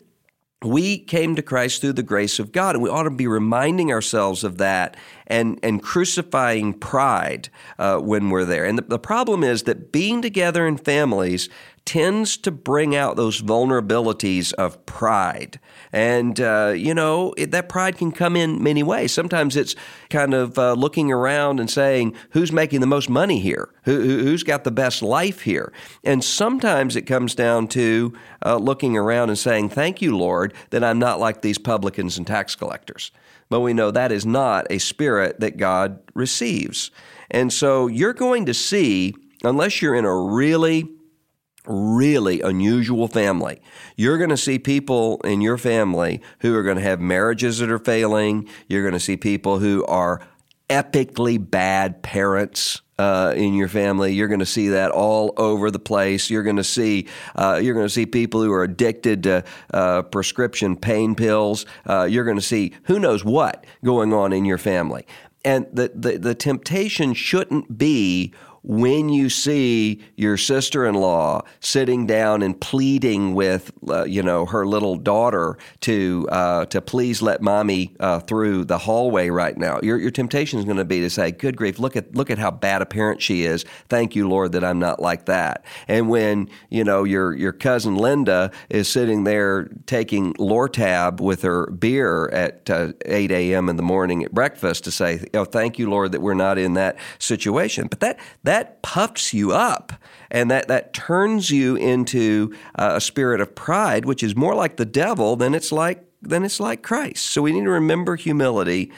we 0.64 0.98
came 0.98 1.36
to 1.36 1.42
Christ 1.42 1.80
through 1.80 1.94
the 1.94 2.02
grace 2.02 2.38
of 2.38 2.52
God, 2.52 2.74
and 2.74 2.82
we 2.82 2.90
ought 2.90 3.02
to 3.02 3.10
be 3.10 3.26
reminding 3.26 3.92
ourselves 3.92 4.42
of 4.42 4.58
that 4.58 4.96
and, 5.26 5.58
and 5.62 5.82
crucifying 5.82 6.74
pride 6.74 7.48
uh, 7.78 7.98
when 7.98 8.30
we're 8.30 8.44
there. 8.44 8.64
And 8.64 8.78
the, 8.78 8.82
the 8.82 8.98
problem 8.98 9.42
is 9.42 9.64
that 9.64 9.92
being 9.92 10.22
together 10.22 10.66
in 10.66 10.76
families 10.76 11.48
tends 11.86 12.36
to 12.36 12.50
bring 12.50 12.96
out 12.96 13.14
those 13.14 13.40
vulnerabilities 13.40 14.52
of 14.54 14.84
pride. 14.86 15.60
And, 15.92 16.38
uh, 16.40 16.74
you 16.76 16.92
know, 16.92 17.32
it, 17.36 17.52
that 17.52 17.68
pride 17.68 17.96
can 17.96 18.10
come 18.10 18.34
in 18.34 18.60
many 18.60 18.82
ways. 18.82 19.12
Sometimes 19.12 19.56
it's 19.56 19.76
kind 20.10 20.34
of 20.34 20.58
uh, 20.58 20.72
looking 20.72 21.12
around 21.12 21.60
and 21.60 21.70
saying, 21.70 22.16
who's 22.30 22.50
making 22.50 22.80
the 22.80 22.88
most 22.88 23.08
money 23.08 23.38
here? 23.38 23.70
Who, 23.84 24.00
who's 24.00 24.42
got 24.42 24.64
the 24.64 24.72
best 24.72 25.00
life 25.00 25.42
here? 25.42 25.72
And 26.02 26.24
sometimes 26.24 26.96
it 26.96 27.02
comes 27.02 27.36
down 27.36 27.68
to 27.68 28.12
uh, 28.44 28.56
looking 28.56 28.96
around 28.96 29.28
and 29.28 29.38
saying, 29.38 29.68
thank 29.68 30.02
you, 30.02 30.16
Lord, 30.16 30.54
that 30.70 30.82
I'm 30.82 30.98
not 30.98 31.20
like 31.20 31.42
these 31.42 31.58
publicans 31.58 32.18
and 32.18 32.26
tax 32.26 32.56
collectors. 32.56 33.12
But 33.48 33.60
we 33.60 33.72
know 33.72 33.90
that 33.90 34.12
is 34.12 34.26
not 34.26 34.66
a 34.70 34.78
spirit 34.78 35.40
that 35.40 35.56
God 35.56 36.00
receives. 36.14 36.90
And 37.30 37.52
so 37.52 37.86
you're 37.86 38.12
going 38.12 38.46
to 38.46 38.54
see, 38.54 39.14
unless 39.44 39.80
you're 39.80 39.94
in 39.94 40.04
a 40.04 40.16
really 40.16 40.88
really 41.66 42.40
unusual 42.40 43.08
family. 43.08 43.60
You're 43.96 44.18
going 44.18 44.30
to 44.30 44.36
see 44.36 44.58
people 44.58 45.20
in 45.24 45.40
your 45.40 45.58
family 45.58 46.22
who 46.40 46.54
are 46.54 46.62
going 46.62 46.76
to 46.76 46.82
have 46.82 47.00
marriages 47.00 47.58
that 47.58 47.70
are 47.70 47.78
failing. 47.78 48.48
You're 48.68 48.82
going 48.82 48.94
to 48.94 49.00
see 49.00 49.16
people 49.16 49.58
who 49.58 49.84
are 49.86 50.20
epically 50.68 51.38
bad 51.38 52.02
parents. 52.02 52.82
Uh, 52.98 53.34
in 53.36 53.52
your 53.52 53.68
family, 53.68 54.14
you're 54.14 54.26
going 54.26 54.40
to 54.40 54.46
see 54.46 54.68
that 54.68 54.90
all 54.90 55.34
over 55.36 55.70
the 55.70 55.78
place. 55.78 56.30
You're 56.30 56.42
going 56.42 56.56
to 56.56 56.64
see 56.64 57.08
uh, 57.34 57.60
you're 57.62 57.74
going 57.74 57.84
to 57.84 57.92
see 57.92 58.06
people 58.06 58.42
who 58.42 58.50
are 58.52 58.62
addicted 58.62 59.24
to 59.24 59.44
uh, 59.74 60.00
prescription 60.02 60.76
pain 60.76 61.14
pills. 61.14 61.66
Uh, 61.84 62.04
you're 62.04 62.24
going 62.24 62.38
to 62.38 62.42
see 62.42 62.72
who 62.84 62.98
knows 62.98 63.22
what 63.22 63.66
going 63.84 64.14
on 64.14 64.32
in 64.32 64.46
your 64.46 64.56
family, 64.56 65.06
and 65.44 65.66
the, 65.70 65.92
the 65.94 66.16
the 66.16 66.34
temptation 66.34 67.12
shouldn't 67.12 67.76
be 67.76 68.32
when 68.66 69.08
you 69.08 69.30
see 69.30 70.02
your 70.16 70.36
sister-in-law 70.36 71.40
sitting 71.60 72.04
down 72.04 72.42
and 72.42 72.60
pleading 72.60 73.32
with, 73.32 73.70
uh, 73.88 74.04
you 74.04 74.22
know, 74.22 74.44
her 74.44 74.66
little 74.66 74.96
daughter 74.96 75.56
to 75.80 76.26
uh, 76.32 76.66
to 76.66 76.80
please 76.80 77.22
let 77.22 77.40
mommy 77.40 77.94
uh, 78.00 78.18
through 78.18 78.64
the 78.64 78.78
hallway 78.78 79.30
right 79.30 79.56
now, 79.56 79.78
your 79.84 79.98
your 79.98 80.10
temptation 80.10 80.58
is 80.58 80.64
going 80.64 80.78
to 80.78 80.84
be 80.84 81.00
to 81.00 81.08
say, 81.08 81.30
"Good 81.30 81.56
grief, 81.56 81.78
look 81.78 81.94
at 81.96 82.16
look 82.16 82.28
at 82.28 82.38
how 82.38 82.50
bad 82.50 82.82
a 82.82 82.86
parent 82.86 83.22
she 83.22 83.44
is. 83.44 83.64
Thank 83.88 84.16
you, 84.16 84.28
Lord, 84.28 84.50
that 84.52 84.64
I'm 84.64 84.80
not 84.80 85.00
like 85.00 85.26
that." 85.26 85.64
And 85.86 86.08
when 86.08 86.48
you 86.68 86.82
know 86.82 87.04
your 87.04 87.34
your 87.34 87.52
cousin 87.52 87.94
Linda 87.94 88.50
is 88.68 88.88
sitting 88.88 89.22
there 89.22 89.68
taking 89.86 90.34
Lortab 90.34 91.20
with 91.20 91.42
her 91.42 91.70
beer 91.70 92.28
at 92.30 92.68
uh, 92.68 92.92
8 93.04 93.30
a.m. 93.30 93.68
in 93.68 93.76
the 93.76 93.82
morning 93.82 94.24
at 94.24 94.34
breakfast 94.34 94.82
to 94.84 94.90
say, 94.90 95.24
"Oh, 95.34 95.44
thank 95.44 95.78
you, 95.78 95.88
Lord, 95.88 96.10
that 96.12 96.20
we're 96.20 96.34
not 96.34 96.58
in 96.58 96.74
that 96.74 96.96
situation." 97.20 97.86
But 97.86 98.00
that 98.00 98.18
that 98.42 98.55
that 98.56 98.80
puffs 98.80 99.34
you 99.34 99.52
up 99.52 99.92
and 100.30 100.50
that, 100.50 100.66
that 100.68 100.94
turns 100.94 101.50
you 101.50 101.76
into 101.76 102.54
uh, 102.76 102.92
a 102.94 103.00
spirit 103.02 103.38
of 103.42 103.54
pride, 103.54 104.06
which 104.06 104.22
is 104.22 104.34
more 104.34 104.54
like 104.54 104.78
the 104.78 104.86
devil 104.86 105.36
than 105.36 105.54
it's 105.54 105.70
like 105.70 106.02
than 106.22 106.42
it's 106.42 106.58
like 106.58 106.82
Christ. 106.82 107.26
So 107.26 107.42
we 107.42 107.52
need 107.52 107.64
to 107.64 107.70
remember 107.70 108.16
humility. 108.16 108.90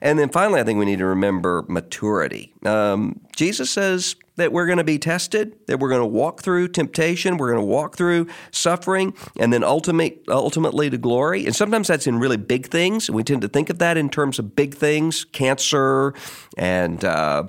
And 0.00 0.18
then 0.18 0.30
finally, 0.30 0.60
I 0.60 0.64
think 0.64 0.78
we 0.78 0.86
need 0.86 1.00
to 1.00 1.06
remember 1.06 1.64
maturity. 1.68 2.54
Um, 2.64 3.20
Jesus 3.36 3.70
says 3.70 4.14
that 4.36 4.52
we're 4.52 4.64
going 4.64 4.78
to 4.78 4.84
be 4.84 4.98
tested, 4.98 5.58
that 5.66 5.78
we're 5.78 5.90
going 5.90 6.00
to 6.00 6.06
walk 6.06 6.42
through 6.42 6.68
temptation, 6.68 7.36
we're 7.36 7.52
going 7.52 7.60
to 7.60 7.66
walk 7.66 7.96
through 7.96 8.28
suffering, 8.50 9.12
and 9.38 9.52
then 9.52 9.62
ultimate, 9.62 10.22
ultimately 10.28 10.88
to 10.88 10.96
glory. 10.96 11.44
And 11.44 11.54
sometimes 11.54 11.88
that's 11.88 12.06
in 12.06 12.18
really 12.18 12.38
big 12.38 12.68
things. 12.68 13.10
We 13.10 13.24
tend 13.24 13.42
to 13.42 13.48
think 13.48 13.68
of 13.68 13.78
that 13.80 13.98
in 13.98 14.08
terms 14.08 14.38
of 14.38 14.56
big 14.56 14.74
things, 14.74 15.24
cancer 15.24 16.14
and 16.56 17.04
uh, 17.04 17.48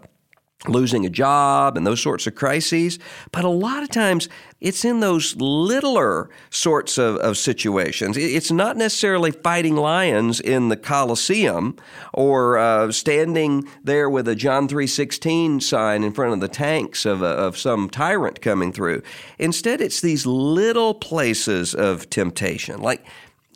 losing 0.68 1.06
a 1.06 1.10
job 1.10 1.76
and 1.76 1.88
those 1.88 2.02
sorts 2.02 2.28
of 2.28 2.36
crises. 2.36 3.00
But 3.32 3.44
a 3.44 3.50
lot 3.50 3.82
of 3.82 3.90
times 3.90 4.30
it's 4.60 4.86
in 4.86 5.00
those 5.00 5.36
littler 5.38 6.30
sorts 6.52 6.98
of, 6.98 7.16
of 7.18 7.38
situations. 7.38 8.16
It's 8.16 8.52
not 8.52 8.78
necessarily 8.78 9.32
fighting 9.32 9.76
lions 9.76 10.40
in 10.40 10.70
the 10.70 10.78
Colosseum 10.78 11.78
or 12.14 12.60
uh, 12.60 12.92
standing 12.92 13.68
there 13.84 14.10
with 14.10 14.28
a 14.28 14.36
John 14.36 14.68
3.16 14.68 15.64
sign 15.64 16.04
in 16.04 16.14
front 16.14 16.34
of 16.34 16.42
the 16.42 16.48
tanks 16.48 17.06
of, 17.06 17.24
a, 17.24 17.26
of 17.26 17.58
some 17.58 17.90
tyrant 17.90 18.42
coming 18.42 18.72
through. 18.72 19.02
Instead, 19.40 19.82
it's 19.82 20.02
these 20.02 20.28
little 20.28 20.94
places 20.94 21.74
of 21.74 22.10
temptation. 22.12 22.82
Like, 22.82 23.04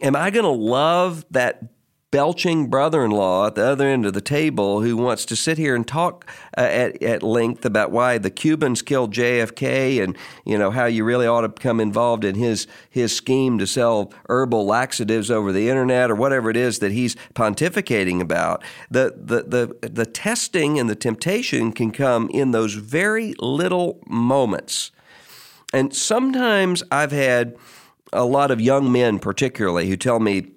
am 0.02 0.16
I 0.16 0.32
going 0.32 0.44
to 0.44 0.50
love 0.50 1.24
that 1.30 1.75
belching 2.16 2.68
brother 2.68 3.04
in 3.04 3.12
law 3.12 3.46
at 3.46 3.56
the 3.56 3.66
other 3.66 3.90
end 3.90 4.06
of 4.06 4.14
the 4.14 4.22
table 4.22 4.80
who 4.80 4.96
wants 4.96 5.26
to 5.26 5.36
sit 5.36 5.58
here 5.58 5.76
and 5.76 5.86
talk 5.86 6.26
uh, 6.58 6.62
at, 6.62 7.04
at 7.04 7.22
length 7.22 7.66
about 7.66 7.92
why 7.92 8.18
the 8.18 8.30
Cubans 8.30 8.82
killed 8.82 9.14
JFK 9.14 10.02
and 10.02 10.18
you 10.46 10.58
know 10.58 10.72
how 10.72 10.86
you 10.86 11.04
really 11.04 11.28
ought 11.28 11.42
to 11.42 11.50
become 11.50 11.82
involved 11.82 12.24
in 12.24 12.36
his 12.36 12.68
his 12.90 13.14
scheme 13.14 13.58
to 13.58 13.68
sell 13.68 14.14
herbal 14.30 14.66
laxatives 14.66 15.30
over 15.30 15.52
the 15.52 15.68
internet 15.68 16.10
or 16.10 16.16
whatever 16.16 16.50
it 16.50 16.56
is 16.56 16.80
that 16.80 16.94
he's 16.94 17.18
pontificating 17.34 18.22
about. 18.22 18.64
The 18.90 19.14
the 19.18 19.76
the, 19.82 19.90
the 19.90 20.06
testing 20.06 20.80
and 20.80 20.90
the 20.90 20.96
temptation 20.96 21.74
can 21.74 21.92
come 21.92 22.30
in 22.30 22.52
those 22.52 22.76
very 22.76 23.36
little 23.40 24.00
moments. 24.08 24.92
And 25.74 25.94
sometimes 25.94 26.82
I've 26.90 27.12
had 27.12 27.58
a 28.14 28.24
lot 28.24 28.52
of 28.52 28.62
young 28.62 28.90
men 28.90 29.20
particularly 29.20 29.90
who 29.90 29.98
tell 29.98 30.22
me 30.22 30.55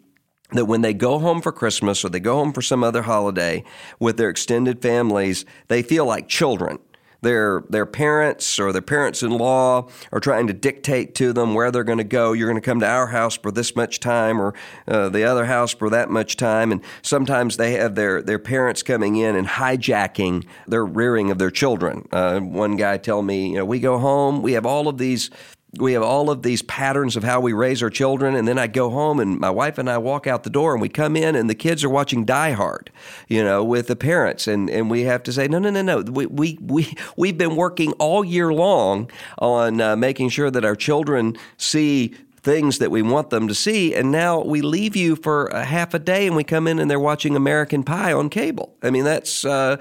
that 0.52 0.64
when 0.64 0.81
they 0.81 0.95
go 0.95 1.19
home 1.19 1.43
for 1.43 1.52
Christmas 1.52 2.05
or 2.05 2.09
they 2.09 2.21
go 2.21 2.37
home 2.37 2.52
for 2.52 2.62
some 2.62 2.83
other 2.83 3.02
holiday 3.02 3.64
with 3.99 4.17
their 4.17 4.31
extended 4.31 4.81
families, 4.81 5.45
they 5.69 5.83
feel 5.83 6.07
like 6.07 6.28
children. 6.28 6.78
Their, 7.21 7.64
their 7.69 7.85
parents 7.85 8.61
or 8.61 8.73
their 8.73 8.81
parents 8.81 9.25
in 9.25 9.33
law 9.33 9.88
are 10.12 10.21
trying 10.21 10.47
to 10.47 10.52
dictate 10.52 11.17
to 11.17 11.33
them 11.33 11.52
where 11.52 11.73
they're 11.73 11.83
going 11.83 11.99
to 11.99 12.05
go. 12.05 12.33
You're 12.33 12.49
going 12.49 12.61
to 12.61 12.64
come 12.64 12.78
to 12.78 12.87
our 12.87 13.09
house 13.09 13.37
for 13.37 13.50
this 13.50 13.75
much 13.75 13.99
time 13.99 14.40
or 14.40 14.55
uh, 14.87 15.09
the 15.09 15.25
other 15.25 15.47
house 15.47 15.75
for 15.75 15.90
that 15.90 16.11
much 16.11 16.37
time. 16.37 16.71
And 16.71 16.81
sometimes 17.02 17.57
they 17.57 17.73
have 17.73 17.97
their, 17.97 18.23
their 18.23 18.38
parents 18.38 18.85
coming 18.85 19.17
in 19.17 19.35
and 19.35 19.49
hijacking 19.49 20.47
their 20.69 20.87
rearing 20.87 21.33
of 21.33 21.38
their 21.38 21.50
children. 21.50 22.09
Uh, 22.12 22.38
one 22.38 22.76
guy 22.76 22.99
tell 22.99 23.23
me, 23.23 23.49
you 23.49 23.57
know, 23.57 23.64
we 23.64 23.81
go 23.81 23.99
home, 23.99 24.40
we 24.40 24.52
have 24.52 24.64
all 24.64 24.87
of 24.87 24.99
these 24.99 25.28
we 25.77 25.93
have 25.93 26.03
all 26.03 26.31
of 26.31 26.43
these 26.43 26.63
patterns 26.63 27.17
of 27.17 27.25
how 27.25 27.41
we 27.41 27.53
raise 27.53 27.83
our 27.83 27.91
children 27.91 28.35
and 28.35 28.49
then 28.49 28.59
i 28.59 28.67
go 28.67 28.89
home 28.91 29.21
and 29.21 29.39
my 29.39 29.51
wife 29.51 29.77
and 29.77 29.91
i 29.91 29.99
walk 29.99 30.27
out 30.27 30.43
the 30.43 30.51
door 30.51 30.73
and 30.73 30.81
we 30.81 30.89
come 30.89 31.15
in 31.15 31.35
and 31.37 31.51
the 31.51 31.55
kids 31.55 31.85
are 31.85 31.91
watching 31.91 32.25
die 32.25 32.53
hard 32.53 32.91
you 33.29 33.45
know 33.45 33.63
with 33.63 33.87
the 33.87 33.97
parents. 33.97 34.47
And, 34.47 34.71
and 34.71 34.91
we 34.91 35.03
have 35.03 35.23
to 35.25 35.33
say 35.33 35.47
no 35.49 35.59
no 35.59 35.71
no 35.71 35.83
no. 35.83 36.01
We, 36.01 36.27
we, 36.27 36.59
we, 36.61 36.95
we've 37.17 37.39
been 37.39 37.57
working 37.57 37.93
all 37.95 38.25
year 38.25 38.53
long 38.53 39.11
on 39.39 39.81
uh, 39.81 39.97
making 39.97 40.31
sure 40.31 40.51
that 40.51 40.65
our 40.65 40.77
children 40.77 41.37
see 41.57 42.15
things 42.41 42.79
that 42.79 42.91
we 42.91 43.03
want 43.03 43.31
them 43.31 43.49
to 43.49 43.55
see. 43.55 43.95
And 43.95 44.11
now 44.11 44.41
we 44.41 44.63
leave 44.63 44.97
you 44.97 45.17
for 45.17 45.47
a 45.47 45.65
half 45.65 45.93
a 45.93 45.99
day 45.99 46.27
and 46.27 46.37
we 46.37 46.45
come 46.45 46.67
in 46.67 46.79
and 46.79 46.91
they're 46.91 47.01
watching 47.01 47.37
american 47.37 47.83
pie 47.83 48.13
on 48.13 48.31
cable. 48.31 48.75
I 48.83 48.91
mean 48.91 49.05
that's 49.05 49.45
uh, 49.45 49.77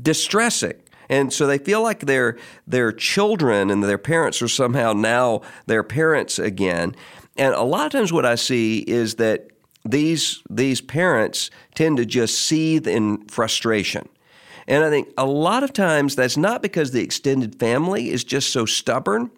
distressing 0.00 0.74
and 1.08 1.32
so 1.32 1.46
they 1.46 1.58
feel 1.58 1.82
like 1.82 2.00
their 2.00 2.38
their 2.66 2.92
children 2.92 3.70
and 3.70 3.82
their 3.82 3.98
parents 3.98 4.40
are 4.42 4.48
somehow 4.48 4.92
now 4.92 5.42
their 5.66 5.82
parents 5.82 6.38
again. 6.38 6.94
And 7.36 7.54
a 7.54 7.62
lot 7.62 7.86
of 7.86 7.92
times 7.92 8.12
what 8.12 8.26
I 8.26 8.36
see 8.36 8.78
is 8.78 9.16
that 9.16 9.48
these 9.84 10.42
these 10.48 10.80
parents 10.80 11.50
tend 11.74 11.96
to 11.98 12.06
just 12.06 12.38
seethe 12.40 12.86
in 12.86 13.26
frustration. 13.26 14.08
And 14.66 14.82
I 14.82 14.90
think 14.90 15.08
a 15.18 15.26
lot 15.26 15.62
of 15.62 15.72
times 15.72 16.16
that's 16.16 16.36
not 16.36 16.62
because 16.62 16.90
the 16.90 17.02
extended 17.02 17.58
family 17.58 18.10
is 18.10 18.24
just 18.24 18.50
so 18.50 18.64
stubborn. 18.64 19.30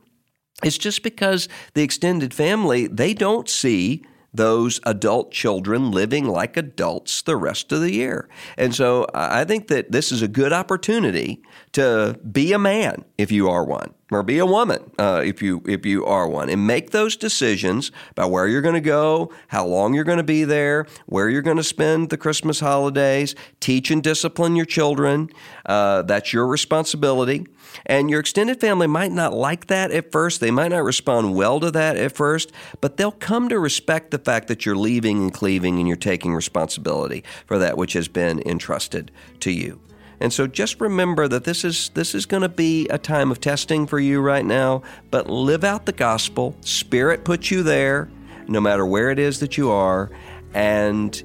It's 0.62 0.78
just 0.78 1.02
because 1.02 1.49
the 1.75 1.82
extended 1.82 2.32
family, 2.32 2.87
they 2.87 3.12
don't 3.12 3.49
see 3.49 4.04
those 4.37 4.81
adult 4.85 5.33
children 5.33 5.90
living 5.90 6.26
like 6.26 6.57
adults 6.57 7.23
the 7.23 7.37
rest 7.37 7.73
of 7.73 7.81
the 7.81 7.93
year. 7.93 8.28
And 8.57 8.75
so 8.75 9.07
I 9.14 9.45
think 9.45 9.69
that 9.69 9.93
this 9.93 10.12
is 10.12 10.23
a 10.23 10.28
good 10.28 10.52
opportunity 10.52 11.43
to 11.73 12.19
be 12.31 12.52
a 12.52 12.59
man 12.59 13.05
if 13.19 13.33
you 13.33 13.49
are 13.49 13.64
one, 13.64 13.95
or 14.10 14.22
be 14.22 14.38
a 14.38 14.46
woman 14.46 14.90
uh, 14.98 15.22
if 15.25 15.42
you 15.42 15.62
if 15.66 15.84
you 15.84 16.04
are 16.04 16.28
one, 16.28 16.48
and 16.48 16.66
make 16.66 16.90
those 16.90 17.16
decisions 17.16 17.90
about 18.12 18.30
where 18.30 18.46
you're 18.46 18.62
going 18.62 18.75
to 18.75 18.80
go, 18.80 19.32
how 19.48 19.66
long 19.66 19.94
you're 19.94 20.04
going 20.04 20.18
to 20.18 20.25
be 20.25 20.44
there, 20.44 20.86
where 21.06 21.28
you're 21.28 21.42
going 21.42 21.56
to 21.56 21.64
spend 21.64 22.10
the 22.10 22.16
Christmas 22.16 22.60
holidays. 22.60 23.34
Teach 23.60 23.90
and 23.90 24.02
discipline 24.02 24.54
your 24.54 24.66
children. 24.66 25.28
Uh, 25.64 26.02
that's 26.02 26.32
your 26.32 26.46
responsibility. 26.46 27.46
And 27.84 28.08
your 28.08 28.20
extended 28.20 28.60
family 28.60 28.86
might 28.86 29.12
not 29.12 29.34
like 29.34 29.66
that 29.66 29.90
at 29.90 30.12
first. 30.12 30.40
They 30.40 30.50
might 30.50 30.68
not 30.68 30.84
respond 30.84 31.34
well 31.34 31.60
to 31.60 31.70
that 31.72 31.96
at 31.96 32.12
first, 32.12 32.52
but 32.80 32.96
they'll 32.96 33.10
come 33.10 33.48
to 33.48 33.58
respect 33.58 34.12
the 34.12 34.18
fact 34.18 34.48
that 34.48 34.64
you're 34.64 34.76
leaving 34.76 35.18
and 35.18 35.34
cleaving 35.34 35.78
and 35.78 35.86
you're 35.88 35.96
taking 35.96 36.32
responsibility 36.34 37.25
for 37.44 37.58
that 37.58 37.76
which 37.76 37.92
has 37.94 38.08
been 38.08 38.40
entrusted 38.46 39.10
to 39.40 39.50
you. 39.50 39.80
And 40.20 40.32
so 40.32 40.46
just 40.46 40.80
remember 40.80 41.28
that 41.28 41.44
this 41.44 41.64
is 41.64 41.90
this 41.90 42.14
is 42.14 42.26
going 42.26 42.42
to 42.42 42.49
be 42.49 42.88
a 42.88 42.99
time 42.99 43.30
of 43.30 43.40
testing 43.40 43.87
for 43.87 43.99
you 43.99 44.20
right 44.20 44.44
now, 44.44 44.82
but 45.11 45.28
live 45.28 45.64
out 45.64 45.87
the 45.87 45.92
gospel. 45.92 46.56
Spirit 46.62 47.25
puts 47.25 47.50
you 47.50 47.62
there 47.62 48.08
no 48.49 48.61
matter 48.61 48.87
where 48.87 49.11
it 49.11 49.18
is 49.18 49.40
that 49.40 49.56
you 49.56 49.70
are 49.70 50.11
and 50.54 51.23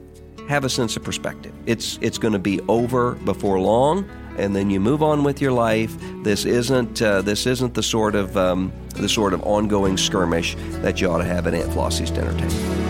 have 0.50 0.65
a 0.65 0.69
sense 0.69 0.98
of 0.98 1.03
perspective. 1.03 1.53
It's 1.65 1.98
it's 2.01 2.17
going 2.17 2.33
to 2.33 2.39
be 2.39 2.60
over 2.62 3.13
before 3.15 3.60
long 3.60 4.10
and 4.38 4.55
then 4.55 4.69
you 4.69 4.79
move 4.79 5.03
on 5.03 5.24
with 5.24 5.41
your 5.41 5.51
life. 5.51 5.95
This 6.24 6.45
isn't 6.45 7.01
uh, 7.01 7.21
this 7.21 7.45
isn't 7.45 7.74
the 7.74 7.83
sort 7.83 8.15
of 8.15 8.36
um, 8.38 8.71
the 8.95 9.10
sort 9.10 9.33
of 9.33 9.41
ongoing 9.43 9.98
skirmish 9.98 10.55
that 10.81 11.00
you 11.00 11.10
ought 11.10 11.19
to 11.19 11.25
have 11.25 11.48
at 11.48 11.53
Aunt 11.53 11.71
Flossie's 11.71 12.12
dinner 12.12 12.33
table. 12.38 12.80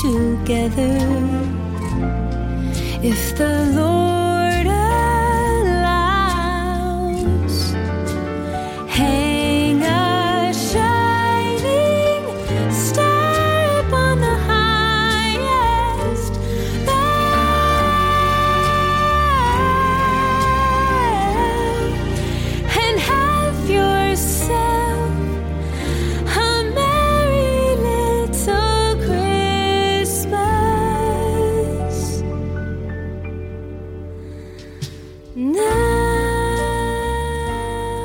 Together. 0.00 0.96
If 3.02 3.36
the 3.36 3.72
Lord 3.76 4.19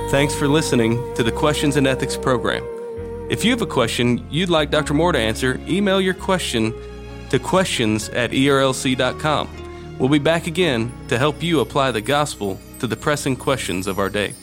Thanks 0.09 0.35
for 0.35 0.47
listening 0.47 1.13
to 1.15 1.23
the 1.23 1.31
Questions 1.31 1.77
and 1.77 1.87
Ethics 1.87 2.15
program. 2.15 2.63
If 3.27 3.43
you 3.43 3.49
have 3.49 3.63
a 3.63 3.67
question 3.67 4.25
you'd 4.29 4.49
like 4.49 4.69
Dr. 4.69 4.93
Moore 4.93 5.11
to 5.11 5.19
answer, 5.19 5.59
email 5.67 5.99
your 5.99 6.13
question 6.13 6.73
to 7.31 7.39
questions 7.39 8.09
at 8.09 8.29
erlc.com. 8.29 9.97
We'll 9.97 10.09
be 10.09 10.19
back 10.19 10.45
again 10.45 10.93
to 11.07 11.17
help 11.17 11.41
you 11.41 11.59
apply 11.59 11.91
the 11.91 12.01
gospel 12.01 12.59
to 12.79 12.87
the 12.87 12.95
pressing 12.95 13.35
questions 13.35 13.87
of 13.87 13.97
our 13.97 14.09
day. 14.09 14.35